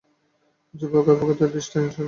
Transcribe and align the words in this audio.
যুবক-অভ্যাগতদের 0.73 1.49
দৃষ্টি 1.55 1.75
ঈর্ষান্বিত। 1.77 1.97